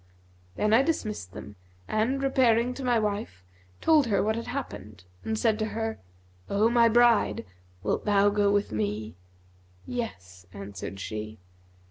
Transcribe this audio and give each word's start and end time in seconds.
Then 0.55 0.73
I 0.73 0.81
dismissed 0.81 1.33
them 1.33 1.57
and, 1.87 2.23
repairing 2.23 2.73
to 2.73 2.83
my 2.83 2.97
wife, 2.97 3.43
told 3.81 4.07
her 4.07 4.23
what 4.23 4.35
had 4.35 4.47
happened 4.47 5.03
and 5.23 5.37
said 5.37 5.59
to 5.59 5.65
her, 5.77 5.99
'O 6.49 6.71
my 6.71 6.89
bride, 6.89 7.45
wilt 7.83 8.05
thou 8.05 8.29
go 8.31 8.51
with 8.51 8.71
me?' 8.71 9.13
'Yes,' 9.85 10.47
answered 10.55 10.99
she. 10.99 11.37